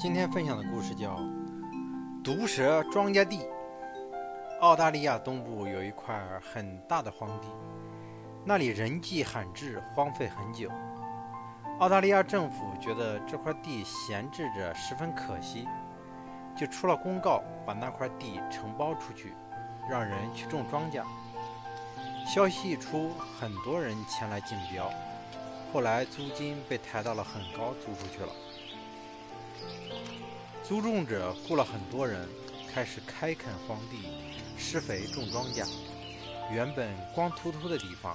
[0.00, 1.16] 今天分享的故事叫
[2.22, 3.38] 《毒蛇庄稼地》。
[4.60, 7.48] 澳大利亚东部有一块很大的荒地，
[8.44, 10.70] 那里人迹罕至，荒废很久。
[11.80, 15.66] 澳大利亚政府觉得这块地闲置着十分可惜，
[16.56, 19.34] 就出了公告，把那块地承包出去，
[19.90, 21.02] 让人去种庄稼。
[22.24, 23.10] 消息一出，
[23.40, 24.88] 很多人前来竞标，
[25.72, 28.28] 后来租金被抬到了很高，租出去了。
[30.68, 32.28] 租种者雇了很多人，
[32.70, 34.06] 开始开垦荒地、
[34.58, 35.66] 施肥、种庄稼。
[36.52, 38.14] 原本光秃秃的地方，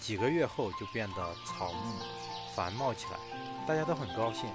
[0.00, 1.94] 几个月后就变得草木
[2.56, 3.18] 繁茂起来，
[3.68, 4.50] 大家都很高兴，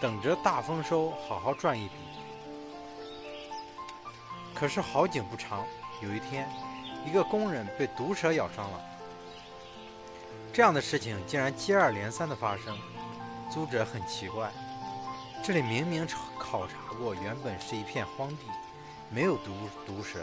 [0.00, 1.94] 等着大丰收，好好赚一笔。
[4.54, 5.66] 可是好景不长，
[6.02, 6.48] 有一天，
[7.04, 8.80] 一个工人被毒蛇咬伤了。
[10.52, 12.78] 这样的事情竟然接二连三的发生，
[13.52, 14.52] 租者很奇怪。
[15.44, 16.06] 这里明明
[16.38, 18.46] 考察过，原本是一片荒地，
[19.10, 19.50] 没有毒
[19.84, 20.20] 毒蛇，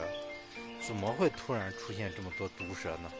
[0.79, 3.11] 怎么会突然出现这么多毒蛇呢？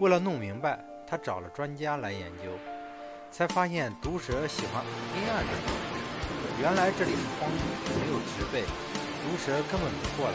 [0.00, 2.50] 为了弄明白，他找了专家来研究，
[3.30, 4.82] 才发现毒蛇喜欢
[5.14, 5.72] 阴暗处。
[6.60, 8.62] 原来这里是荒地，没有植被，
[9.22, 10.34] 毒蛇根本不过来。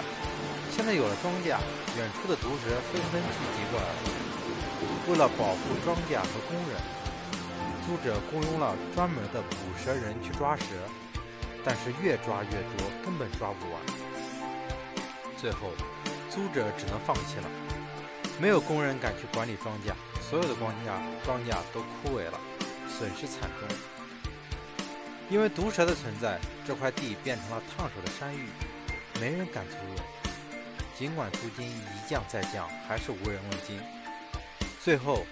[0.71, 1.59] 现在有了庄稼，
[1.97, 3.87] 远处的毒蛇纷纷聚集过来。
[5.09, 6.98] 为了保护庄稼和工人。
[7.89, 10.63] 租者雇佣了专门的捕蛇人去抓蛇，
[11.65, 13.81] 但是越抓越多，根本抓不完。
[15.35, 15.71] 最后，
[16.29, 17.49] 租者只能放弃了。
[18.39, 22.39] 没有工人敢去管理庄稼，所有的庄稼庄稼都枯萎了，
[22.87, 23.67] 损失惨重。
[25.31, 28.49] 因为毒蛇的存在，这块地变成了烫手的山芋，
[29.19, 30.33] 没人敢租用。
[30.95, 33.81] 尽管租金一降再降，还是无人问津。
[34.79, 35.25] 最后。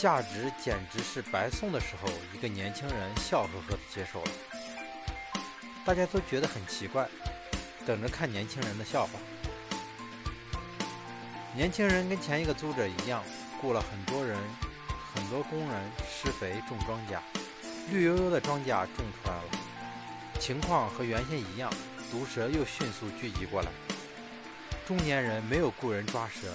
[0.00, 4.30] 价值简直是白送的时候，一个年轻人笑呵呵地接受了。
[5.84, 7.08] 大家都觉得很奇怪，
[7.84, 9.18] 等着看年轻人的笑话。
[11.52, 13.24] 年轻人跟前一个租者一样，
[13.60, 14.38] 雇了很多人、
[15.12, 17.18] 很多工人施肥种庄稼，
[17.90, 19.44] 绿油油的庄稼种出来了。
[20.38, 21.72] 情况和原先一样，
[22.12, 23.70] 毒蛇又迅速聚集过来。
[24.86, 26.46] 中年人没有雇人抓蛇。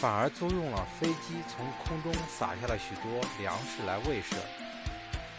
[0.00, 4.36] 反而租用了飞机，从空中撒下了许多粮食来喂蛇，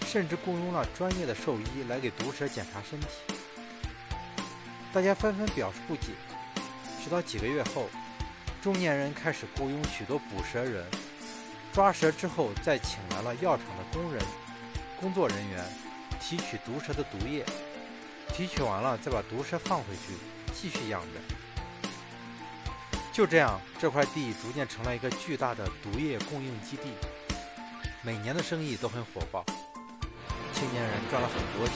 [0.06, 3.08] 甚至雇佣了专业的兽医来给毒蛇检查身体。
[4.92, 6.14] 大家纷纷表示不解。
[7.04, 7.88] 直到几个月后，
[8.62, 10.84] 中年人开始雇佣许多捕蛇人，
[11.72, 14.22] 抓蛇之后再请来了药厂的工人、
[15.00, 15.64] 工作人员，
[16.20, 17.46] 提取毒蛇的毒液，
[18.34, 20.14] 提取完了再把毒蛇放回去，
[20.54, 21.47] 继续养着。
[23.18, 26.84] 就这样，这块地逐渐成了一个巨大的毒液供应基地，
[28.04, 29.44] 每年的生意都很火爆，
[30.54, 31.76] 青年人赚了很多钱。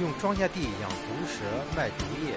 [0.00, 1.44] 用庄稼地养毒蛇
[1.76, 2.34] 卖毒液，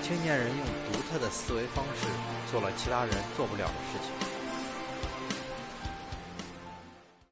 [0.00, 2.06] 青年人用独特的思维方式
[2.52, 4.39] 做了其他人做不了的事情。